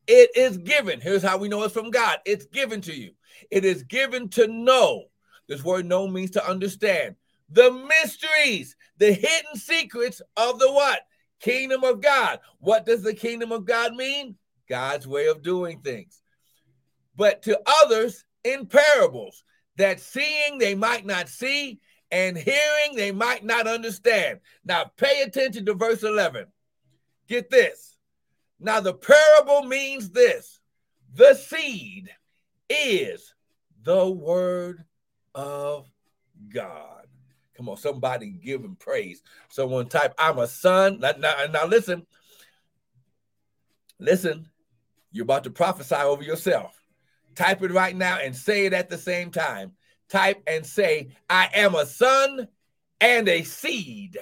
[0.07, 1.01] It is given.
[1.01, 2.19] Here's how we know it's from God.
[2.25, 3.11] It's given to you.
[3.51, 5.05] It is given to know.
[5.49, 7.17] This word know means to understand
[7.51, 11.01] the mysteries, the hidden secrets of the what?
[11.41, 12.41] Kingdom of God.
[12.59, 14.37] What does the kingdom of God mean?
[14.69, 16.21] God's way of doing things.
[17.17, 19.43] But to others in parables,
[19.77, 24.41] that seeing they might not see, and hearing they might not understand.
[24.65, 26.47] Now pay attention to verse 11.
[27.29, 27.97] Get this.
[28.59, 30.61] Now, the parable means this
[31.15, 32.11] the seed
[32.69, 33.35] is
[33.83, 34.85] the word
[35.35, 35.87] of
[36.53, 37.07] God.
[37.57, 39.23] Come on, somebody give him praise.
[39.49, 41.01] Someone type, I'm a son.
[41.01, 42.07] Now, now, now listen,
[43.99, 44.49] listen,
[45.11, 46.76] you're about to prophesy over yourself.
[47.37, 49.73] Type it right now and say it at the same time.
[50.09, 52.49] Type and say, I am a son
[53.01, 54.19] and a seed.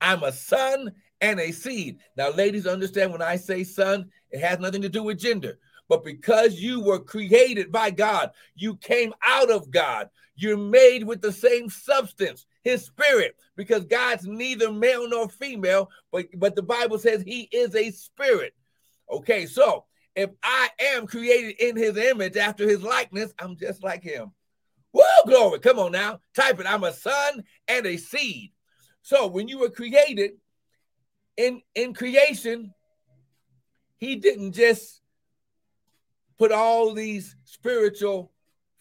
[0.00, 1.98] I'm a son and a seed.
[2.16, 5.58] Now, ladies, understand when I say son, it has nothing to do with gender.
[5.88, 10.08] But because you were created by God, you came out of God.
[10.34, 16.26] You're made with the same substance, his spirit, because God's neither male nor female, but,
[16.34, 18.54] but the Bible says he is a spirit.
[19.10, 19.84] Okay, so
[20.16, 24.32] if I am created in his image after his likeness, I'm just like him.
[24.92, 25.58] Whoa, glory.
[25.58, 26.20] Come on now.
[26.34, 26.66] Type it.
[26.66, 28.52] I'm a son and a seed.
[29.02, 30.32] So when you were created,
[31.36, 32.72] in in creation,
[33.96, 35.00] he didn't just
[36.38, 38.32] put all these spiritual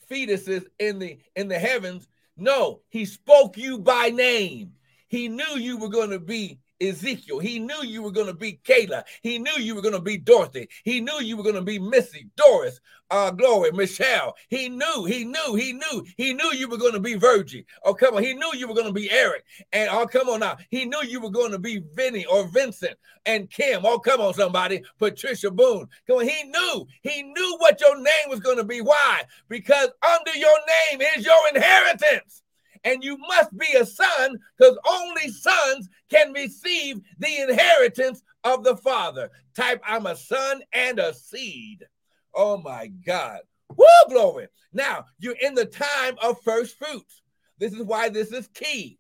[0.10, 2.08] fetuses in the in the heavens.
[2.38, 4.74] No, he spoke you by name.
[5.08, 7.40] He knew you were going to be Ezekiel.
[7.40, 9.04] He knew you were going to be Kayla.
[9.22, 10.70] He knew you were going to be Dorothy.
[10.84, 14.36] He knew you were going to be Missy, Doris, uh, Glory, Michelle.
[14.50, 17.66] He knew, he knew, he knew, he knew you were going to be Virgie.
[17.84, 18.24] Oh, come on.
[18.24, 19.44] He knew you were going to be Eric.
[19.72, 20.58] And oh, come on now.
[20.70, 23.86] He knew you were going to be Vinny or Vincent and Kim.
[23.86, 24.84] Oh, come on, somebody.
[25.00, 25.88] Patricia Boone.
[26.08, 26.28] Come on.
[26.28, 28.82] He knew, he knew what your name was going to be.
[28.82, 29.24] Why?
[29.50, 30.58] Because under your
[30.92, 32.43] name is your inheritance
[32.84, 38.76] and you must be a son because only sons can receive the inheritance of the
[38.78, 39.30] father.
[39.56, 41.86] Type, I'm a son and a seed.
[42.34, 43.40] Oh my God.
[43.76, 44.48] Woo, glory.
[44.74, 47.22] Now, you're in the time of first fruits.
[47.60, 49.00] This is why this is key.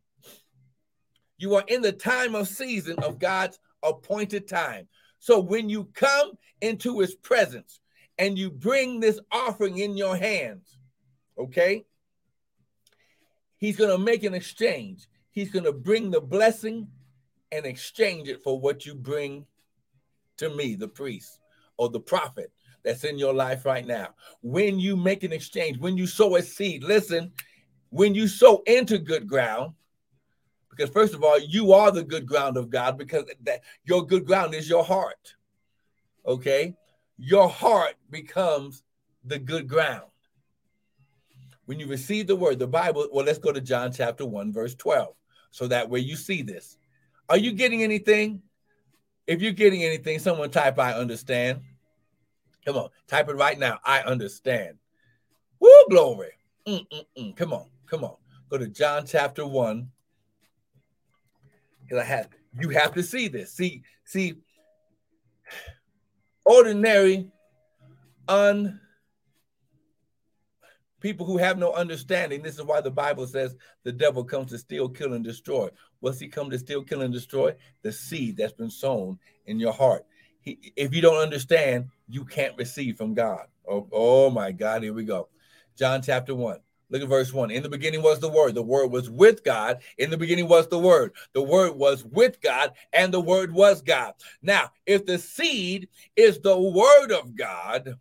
[1.37, 4.87] You are in the time of season of God's appointed time.
[5.19, 7.79] So when you come into his presence
[8.17, 10.77] and you bring this offering in your hands,
[11.37, 11.85] okay?
[13.63, 15.07] He's going to make an exchange.
[15.31, 16.85] He's going to bring the blessing
[17.49, 19.45] and exchange it for what you bring
[20.35, 21.39] to me, the priest
[21.77, 22.51] or the prophet
[22.83, 24.09] that's in your life right now.
[24.41, 27.31] When you make an exchange, when you sow a seed, listen,
[27.89, 29.75] when you sow into good ground,
[30.69, 34.25] because first of all, you are the good ground of God because that your good
[34.25, 35.35] ground is your heart.
[36.25, 36.75] Okay?
[37.17, 38.83] Your heart becomes
[39.23, 40.09] the good ground.
[41.65, 44.75] When you receive the word, the Bible, well, let's go to John chapter 1, verse
[44.75, 45.15] 12.
[45.51, 46.77] So that way you see this.
[47.29, 48.41] Are you getting anything?
[49.27, 51.61] If you're getting anything, someone type I understand.
[52.65, 53.79] Come on, type it right now.
[53.85, 54.77] I understand.
[55.59, 56.31] Woo, glory.
[56.67, 57.35] Mm-mm-mm.
[57.35, 58.15] Come on, come on.
[58.49, 59.89] Go to John chapter 1.
[61.83, 63.53] Because I have you have to see this.
[63.53, 64.35] See, see,
[66.45, 67.31] ordinary,
[68.27, 68.79] un
[71.03, 72.41] people who have no understanding.
[72.41, 75.69] This is why the Bible says the devil comes to steal, kill, and destroy.
[75.99, 77.53] What's he come to steal, kill, and destroy?
[77.83, 80.05] The seed that's been sown in your heart.
[80.39, 83.47] He, if you don't understand, you can't receive from God.
[83.69, 85.27] Oh, oh my God, here we go.
[85.77, 86.57] John chapter 1.
[86.89, 87.51] Look at verse 1.
[87.51, 88.55] In the beginning was the Word.
[88.55, 89.81] The Word was with God.
[89.97, 91.13] In the beginning was the Word.
[91.33, 94.13] The Word was with God, and the Word was God.
[94.41, 97.95] Now, if the seed is the Word of God,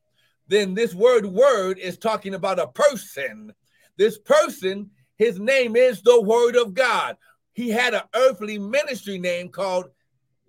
[0.49, 3.53] then this word word is talking about a person.
[3.97, 7.17] This person, his name is the Word of God.
[7.53, 9.91] He had an earthly ministry name called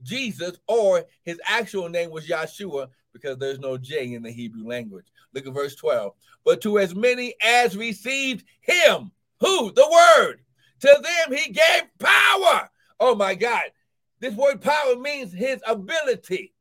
[0.02, 5.06] Jesus, or his actual name was Yeshua, because there's no J in the Hebrew language.
[5.34, 6.14] Look at verse 12.
[6.46, 9.72] But to as many as received him, who?
[9.72, 10.42] The word.
[10.82, 12.70] To them he gave power.
[13.00, 13.64] Oh my God.
[14.20, 16.54] This word power means his ability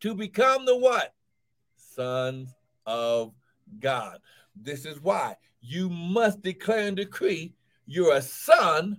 [0.00, 1.13] to become the what?
[1.94, 2.54] Sons
[2.86, 3.32] of
[3.80, 4.18] God.
[4.56, 7.54] This is why you must declare and decree
[7.86, 8.98] you're a son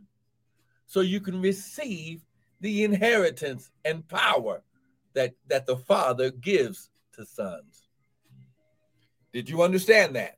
[0.86, 2.24] so you can receive
[2.62, 4.62] the inheritance and power
[5.14, 7.88] that, that the Father gives to sons.
[9.34, 10.38] Did you understand that?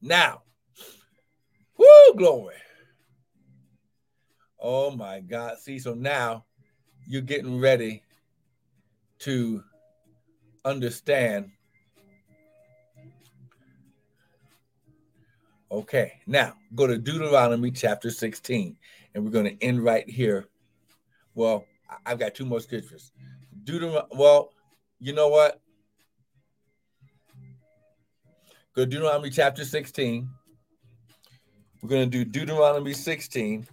[0.00, 0.42] Now,
[1.76, 2.54] whoo, glory.
[4.58, 5.58] Oh my God.
[5.58, 6.44] See, so now
[7.06, 8.02] you're getting ready
[9.20, 9.62] to
[10.66, 11.50] understand.
[15.70, 18.76] Okay, now go to Deuteronomy chapter 16,
[19.14, 20.46] and we're going to end right here.
[21.34, 21.64] Well,
[22.04, 23.12] I've got two more scriptures.
[23.64, 24.08] Deuteronomy.
[24.12, 24.50] Well,
[24.98, 25.60] you know what?
[28.74, 30.28] Go to Deuteronomy chapter 16.
[31.82, 33.66] We're going to do Deuteronomy 16,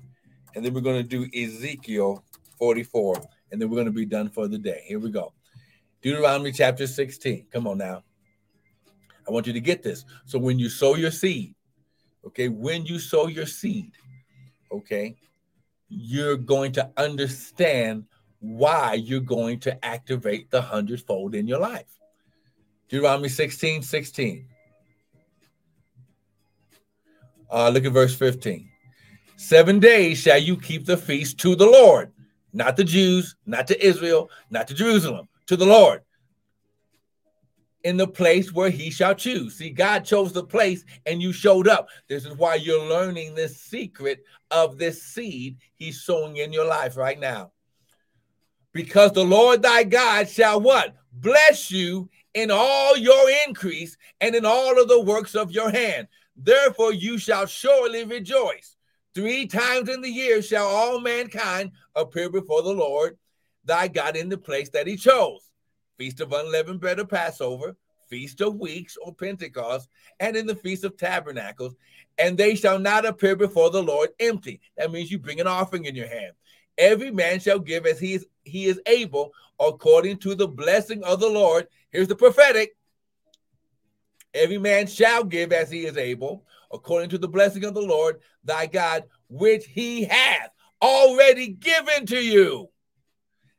[0.56, 2.24] and then we're going to do Ezekiel
[2.58, 4.84] 44, and then we're going to be done for the day.
[4.86, 5.34] Here we go.
[6.04, 7.46] Deuteronomy chapter 16.
[7.50, 8.04] Come on now.
[9.26, 10.04] I want you to get this.
[10.26, 11.56] So when you sow your seed,
[12.28, 13.94] okay, when you sow your seed,
[14.70, 15.16] okay,
[15.88, 18.04] you're going to understand
[18.40, 21.98] why you're going to activate the hundredfold in your life.
[22.90, 24.46] Deuteronomy 16 16.
[27.50, 28.68] Uh, look at verse 15.
[29.38, 32.12] Seven days shall you keep the feast to the Lord,
[32.52, 36.02] not the Jews, not to Israel, not to Jerusalem, to the Lord
[37.84, 39.56] in the place where he shall choose.
[39.56, 41.90] See, God chose the place and you showed up.
[42.08, 46.96] This is why you're learning this secret of this seed he's sowing in your life
[46.96, 47.52] right now
[48.74, 50.96] because the Lord thy God shall what?
[51.14, 56.08] Bless you in all your increase and in all of the works of your hand.
[56.36, 58.76] Therefore, you shall surely rejoice.
[59.14, 63.18] Three times in the year shall all mankind appear before the Lord
[63.66, 65.50] thy God in the place that he chose.
[65.98, 67.76] Feast of unleavened bread of Passover,
[68.10, 71.76] feast of weeks or Pentecost, and in the feast of tabernacles.
[72.18, 74.62] And they shall not appear before the Lord empty.
[74.78, 76.34] That means you bring an offering in your hand.
[76.78, 81.20] Every man shall give as he is he is able, according to the blessing of
[81.20, 81.68] the Lord.
[81.92, 82.76] Here's the prophetic.
[84.34, 88.20] Every man shall give as he is able, according to the blessing of the Lord
[88.44, 90.50] thy God, which he hath
[90.82, 92.70] already given to you.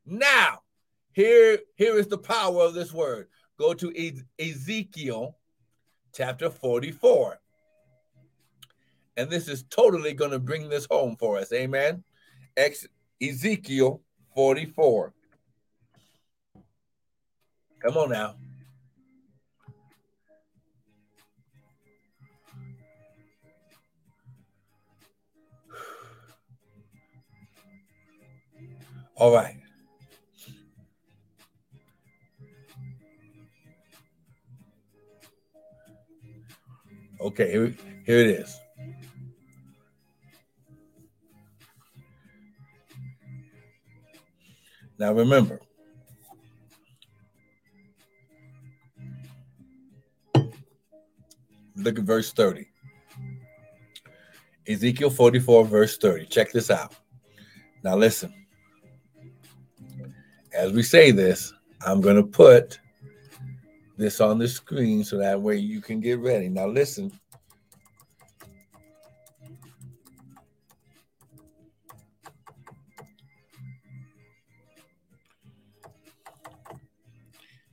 [0.07, 0.61] Now,
[1.13, 3.29] here, here is the power of this word.
[3.59, 3.93] Go to
[4.39, 5.37] Ezekiel
[6.15, 7.39] chapter 44.
[9.17, 11.53] And this is totally going to bring this home for us.
[11.53, 12.03] Amen.
[12.57, 12.87] Ex-
[13.23, 14.03] Ezekiel
[14.35, 15.13] 44.
[17.81, 18.35] Come on now.
[29.17, 29.64] All right.
[37.21, 38.61] Okay, here, here it is.
[44.99, 45.61] Now remember,
[51.77, 52.67] look at verse 30.
[54.67, 56.27] Ezekiel 44, verse 30.
[56.27, 56.95] Check this out.
[57.83, 58.33] Now listen.
[60.53, 61.53] As we say this,
[61.85, 62.79] I'm going to put
[63.97, 66.49] this on the screen so that way you can get ready.
[66.49, 67.13] Now, listen.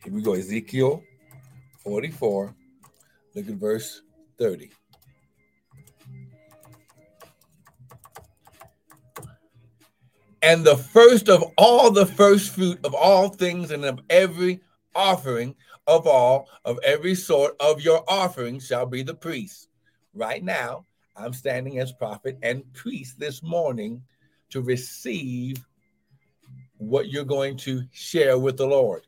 [0.03, 1.03] Here we go Ezekiel
[1.83, 2.55] 44,
[3.35, 4.01] look at verse
[4.37, 4.71] 30.
[10.41, 14.59] And the first of all the first fruit of all things and of every
[14.95, 15.55] offering
[15.91, 19.67] of all of every sort of your offering shall be the priest.
[20.13, 20.85] Right now,
[21.17, 24.01] I'm standing as prophet and priest this morning
[24.51, 25.57] to receive
[26.77, 29.05] what you're going to share with the Lord.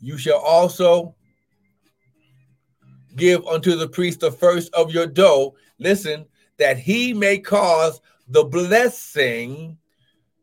[0.00, 1.14] You shall also
[3.16, 5.54] give unto the priest the first of your dough.
[5.78, 6.24] Listen,
[6.56, 9.76] that he may cause the blessing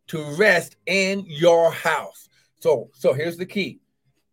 [0.08, 2.30] to rest in your house.
[2.60, 3.80] So, so here's the key.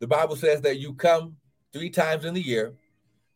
[0.00, 1.36] The Bible says that you come
[1.72, 2.74] three times in the year.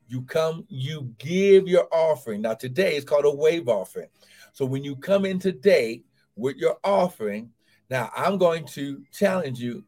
[0.08, 2.42] You come, you give your offering.
[2.42, 4.08] Now, today is called a wave offering.
[4.52, 6.02] So when you come in today
[6.36, 7.50] with your offering,
[7.90, 9.84] now I'm going to challenge you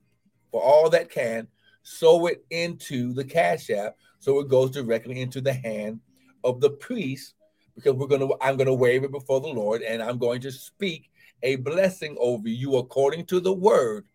[0.51, 1.49] for all that can
[1.83, 6.01] sow it into the cash app so it goes directly into the hand
[6.43, 7.35] of the priest
[7.75, 10.53] because we're to I'm going to wave it before the Lord and I'm going to
[10.53, 11.11] speak
[11.43, 14.07] a blessing over you according to the word.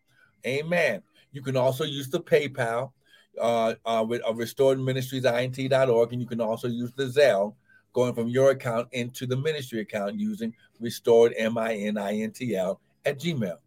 [0.46, 1.04] Amen.
[1.32, 2.92] You can also use the PayPal
[3.40, 7.56] uh, uh, with uh, restored ministries int.org and you can also use the Zelle
[7.94, 13.58] going from your account into the ministry account using restored m-i-n-i-n-t-l at gmail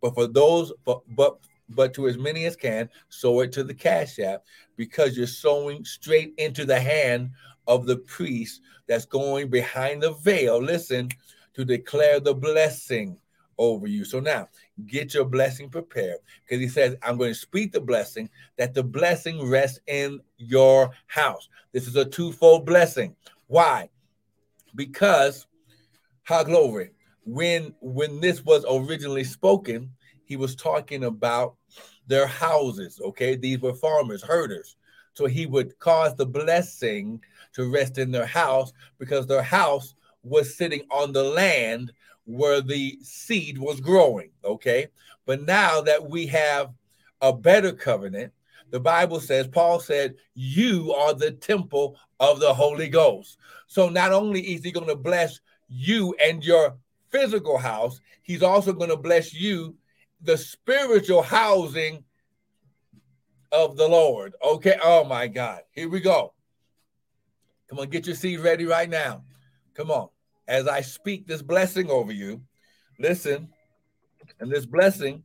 [0.00, 1.38] but for those but but
[1.70, 4.44] but to as many as can, sow it to the Cash App
[4.76, 7.30] because you're sowing straight into the hand
[7.66, 10.62] of the priest that's going behind the veil.
[10.62, 11.08] Listen
[11.54, 13.16] to declare the blessing
[13.56, 14.04] over you.
[14.04, 14.48] So now
[14.86, 18.82] get your blessing prepared because he says, I'm going to speak the blessing that the
[18.82, 21.48] blessing rests in your house.
[21.72, 23.14] This is a twofold blessing.
[23.46, 23.88] Why?
[24.74, 25.46] Because,
[26.24, 26.90] how glory,
[27.24, 29.90] when when this was originally spoken,
[30.24, 31.54] he was talking about
[32.06, 33.00] their houses.
[33.02, 34.76] Okay, these were farmers, herders.
[35.12, 37.20] So he would cause the blessing
[37.52, 39.94] to rest in their house because their house
[40.24, 41.92] was sitting on the land
[42.24, 44.30] where the seed was growing.
[44.44, 44.88] Okay,
[45.26, 46.72] but now that we have
[47.20, 48.32] a better covenant,
[48.70, 53.38] the Bible says, Paul said, You are the temple of the Holy Ghost.
[53.66, 56.76] So not only is he going to bless you and your
[57.10, 59.76] physical house, he's also going to bless you
[60.22, 62.02] the spiritual housing
[63.52, 64.34] of the Lord.
[64.42, 64.78] Okay.
[64.82, 65.60] Oh my God.
[65.70, 66.34] Here we go.
[67.68, 69.22] Come on, get your seed ready right now.
[69.74, 70.08] Come on.
[70.46, 72.42] As I speak this blessing over you,
[72.98, 73.48] listen.
[74.40, 75.22] And this blessing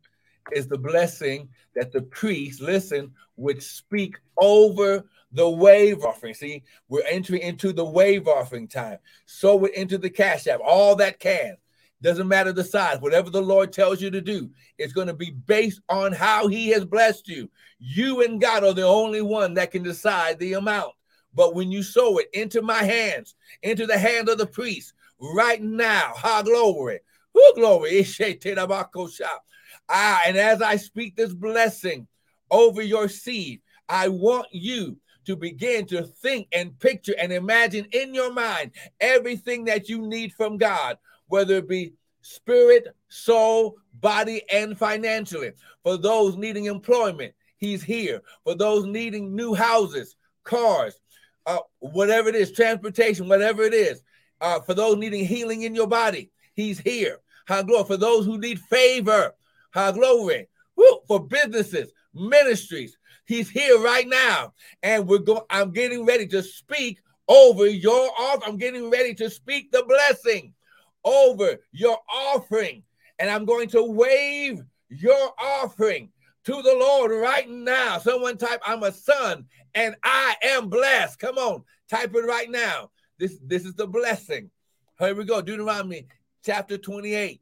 [0.52, 6.34] is the blessing that the priest, listen, would speak over the wave offering.
[6.34, 8.98] See, we're entering into the wave offering time.
[9.26, 11.56] Sow it into the cash app, all that can.
[12.02, 15.32] Doesn't matter the size, whatever the Lord tells you to do, it's going to be
[15.32, 17.50] based on how He has blessed you.
[17.78, 20.94] You and God are the only one that can decide the amount.
[21.34, 25.62] But when you sow it into my hands, into the hand of the priest, right
[25.62, 27.00] now, ha glory,
[27.34, 28.06] who glory,
[29.90, 32.08] ah, and as I speak this blessing
[32.52, 38.14] over your seed, I want you to begin to think and picture and imagine in
[38.14, 40.98] your mind everything that you need from God
[41.30, 45.54] whether it be spirit, soul, body, and financially.
[45.84, 48.22] For those needing employment, he's here.
[48.44, 51.00] For those needing new houses, cars,
[51.46, 54.02] uh, whatever it is, transportation, whatever it is.
[54.42, 57.20] Uh, for those needing healing in your body, he's here.
[57.48, 57.86] High glory.
[57.86, 59.34] For those who need favor,
[59.74, 60.48] high glory.
[60.76, 64.54] Woo, for businesses, ministries, he's here right now.
[64.84, 68.44] And we're going, I'm getting ready to speak over your offer.
[68.46, 70.54] I'm getting ready to speak the blessing
[71.04, 72.84] over your offering.
[73.20, 76.12] And I'm going to wave your offering
[76.46, 77.98] to the Lord right now.
[78.00, 81.20] Someone type, I'm a son and I am blessed.
[81.20, 82.90] Come on, type it right now.
[83.20, 84.50] This, this is the blessing.
[84.98, 85.42] Here we go.
[85.42, 86.08] Deuteronomy
[86.44, 87.42] chapter 28.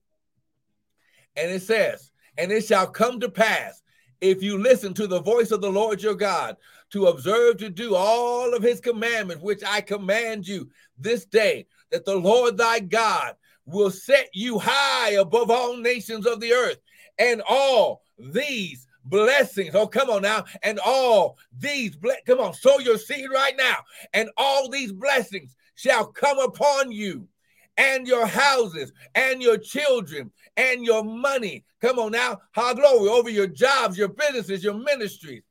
[1.35, 3.83] And it says, And it shall come to pass
[4.19, 6.57] if you listen to the voice of the Lord your God
[6.89, 12.05] to observe to do all of his commandments, which I command you this day, that
[12.05, 16.79] the Lord thy God will set you high above all nations of the earth,
[17.19, 19.75] and all these blessings.
[19.75, 20.45] Oh, come on now.
[20.63, 23.77] And all these, ble- come on, sow your seed right now.
[24.13, 27.27] And all these blessings shall come upon you
[27.77, 31.63] and your houses and your children and your money.
[31.79, 32.39] Come on now.
[32.51, 35.43] High glory over your jobs, your businesses, your ministries.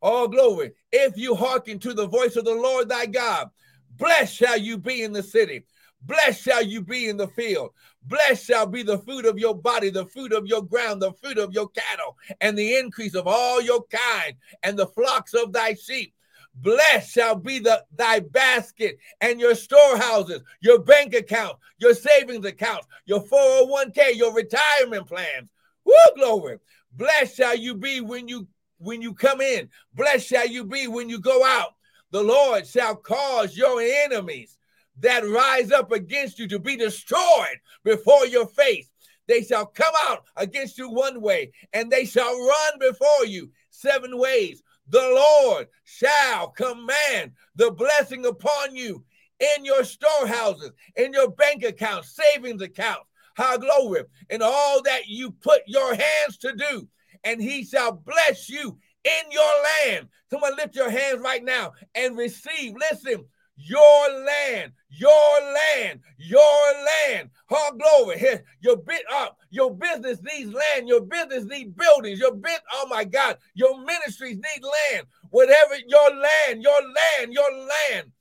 [0.00, 0.72] All glory.
[0.90, 3.50] If you hearken to the voice of the Lord thy God,
[3.96, 5.64] blessed shall you be in the city.
[6.02, 7.70] Blessed shall you be in the field.
[8.04, 11.36] Blessed shall be the fruit of your body, the fruit of your ground, the fruit
[11.36, 15.74] of your cattle, and the increase of all your kind, and the flocks of thy
[15.74, 16.14] sheep.
[16.58, 22.86] Blessed shall be the thy basket and your storehouses, your bank account, your savings accounts,
[23.04, 25.50] your 401k, your retirement plans.
[25.84, 26.58] Woo, glory.
[26.92, 28.46] Blessed shall you be when you
[28.78, 29.68] when you come in.
[29.94, 31.74] Blessed shall you be when you go out.
[32.10, 34.56] The Lord shall cause your enemies
[35.00, 38.90] that rise up against you to be destroyed before your face.
[39.28, 44.16] They shall come out against you one way, and they shall run before you seven
[44.18, 44.62] ways.
[44.88, 49.04] The Lord shall command the blessing upon you
[49.40, 53.06] in your storehouses, in your bank accounts, savings accounts,
[53.36, 56.88] high glory, in all that you put your hands to do.
[57.24, 59.52] And he shall bless you in your
[59.86, 60.08] land.
[60.30, 62.74] Someone lift your hands right now and receive.
[62.78, 63.24] Listen,
[63.56, 67.30] your land, your land, your land.
[67.48, 68.18] Her glory.
[68.18, 69.38] Here, your bit up.
[69.56, 70.86] Your business needs land.
[70.86, 72.18] Your business needs buildings.
[72.18, 75.06] Your bit, oh my God, your ministries need land.
[75.30, 78.12] Whatever your land, your land, your land,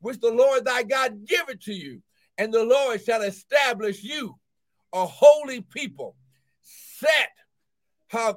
[0.00, 2.02] which the Lord thy God give it to you.
[2.36, 4.38] And the Lord shall establish you
[4.92, 6.14] a holy people,
[6.60, 7.30] set,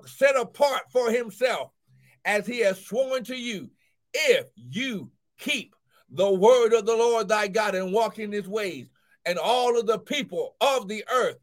[0.05, 1.71] set apart for himself,
[2.23, 3.69] as he has sworn to you,
[4.13, 5.75] if you keep
[6.09, 8.89] the word of the Lord thy God and walk in his ways,
[9.25, 11.35] and all of the people of the earth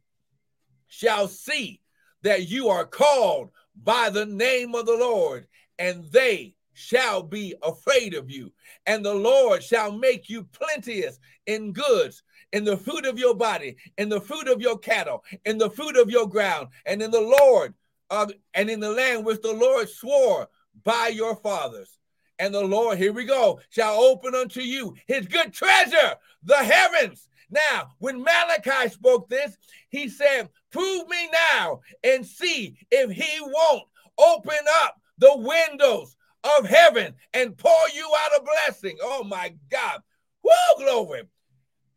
[0.92, 1.80] shall see
[2.20, 3.50] that you are called
[3.82, 5.46] by the name of the Lord,
[5.78, 8.52] and they shall be afraid of you.
[8.84, 12.22] And the Lord shall make you plenteous in goods,
[12.52, 15.96] in the fruit of your body, in the fruit of your cattle, in the fruit
[15.96, 17.72] of your ground, and in the Lord,
[18.10, 20.46] uh, and in the land which the Lord swore
[20.84, 21.98] by your fathers.
[22.38, 27.28] And the Lord, here we go, shall open unto you his good treasure, the heavens.
[27.52, 29.56] Now, when Malachi spoke this,
[29.90, 33.84] he said, Prove me now and see if he won't
[34.18, 36.16] open up the windows
[36.58, 38.96] of heaven and pour you out a blessing.
[39.02, 40.00] Oh my God.
[40.42, 41.22] Whoa, glory.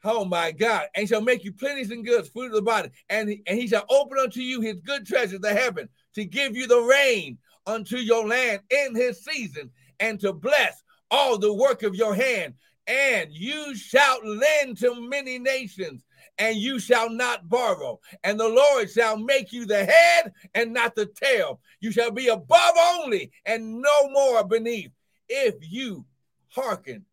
[0.04, 0.88] Oh my God.
[0.96, 2.90] And shall make you plenty and goods, fruit of the body.
[3.10, 6.68] And, and he shall open unto you his good treasures the heaven, to give you
[6.68, 11.96] the rain unto your land in his season and to bless all the work of
[11.96, 12.54] your hand.
[12.88, 16.04] And you shall lend to many nations,
[16.38, 18.00] and you shall not borrow.
[18.24, 21.60] And the Lord shall make you the head and not the tail.
[21.80, 24.92] You shall be above only and no more beneath,
[25.28, 26.06] if you
[26.50, 27.06] hearken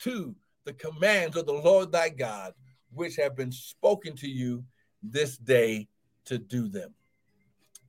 [0.00, 2.54] to the commands of the Lord thy God,
[2.92, 4.64] which have been spoken to you
[5.02, 5.88] this day
[6.26, 6.94] to do them.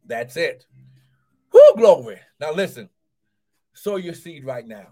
[0.05, 0.65] That's it.
[1.51, 2.19] Whoo, glory.
[2.39, 2.89] Now listen,
[3.73, 4.87] sow your seed right now.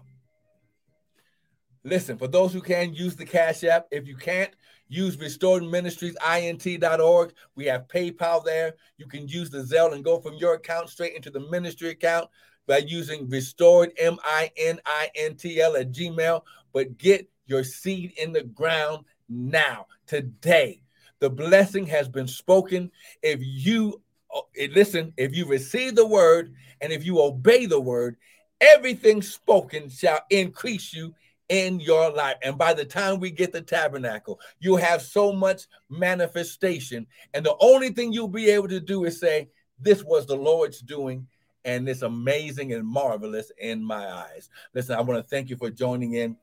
[1.86, 4.50] Listen, for those who can use the Cash App, if you can't,
[4.88, 7.32] use Restored Ministries, int.org.
[7.54, 8.74] We have PayPal there.
[8.98, 12.28] You can use the Zelle and go from your account straight into the ministry account
[12.66, 16.42] by using Restored M I N I N T L at Gmail.
[16.72, 20.82] But get your seed in the ground now, today.
[21.20, 22.90] The blessing has been spoken.
[23.22, 24.02] If you
[24.34, 28.16] Oh, eh, listen, if you receive the word and if you obey the word,
[28.60, 31.14] everything spoken shall increase you
[31.48, 32.36] in your life.
[32.42, 37.06] And by the time we get the tabernacle, you'll have so much manifestation.
[37.34, 40.80] And the only thing you'll be able to do is say, This was the Lord's
[40.80, 41.26] doing,
[41.64, 44.48] and it's amazing and marvelous in my eyes.
[44.74, 46.36] Listen, I want to thank you for joining in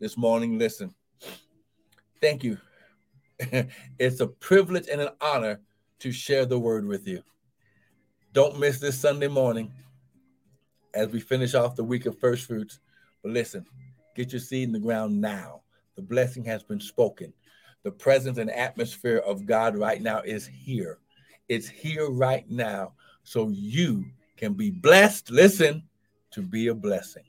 [0.00, 0.58] this morning.
[0.58, 0.94] Listen,
[2.20, 2.58] thank you.
[3.98, 5.60] it's a privilege and an honor
[6.00, 7.22] to share the word with you.
[8.32, 9.72] Don't miss this Sunday morning
[10.92, 12.80] as we finish off the week of first fruits.
[13.22, 13.64] But listen,
[14.14, 15.62] get your seed in the ground now.
[15.96, 17.32] The blessing has been spoken.
[17.82, 20.98] The presence and atmosphere of God right now is here.
[21.48, 22.92] It's here right now.
[23.22, 24.06] So you
[24.36, 25.30] can be blessed.
[25.30, 25.82] Listen,
[26.32, 27.22] to be a blessing.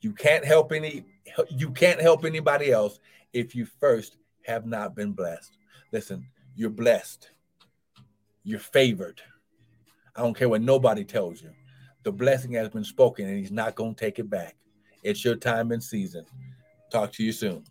[0.00, 1.04] You can't help any
[1.50, 2.98] you can't help anybody else
[3.32, 5.56] if you first have not been blessed.
[5.92, 7.30] Listen, you're blessed.
[8.42, 9.20] You're favored.
[10.16, 11.50] I don't care what nobody tells you.
[12.02, 14.56] The blessing has been spoken and he's not going to take it back.
[15.02, 16.24] It's your time and season.
[16.90, 17.64] Talk to you soon.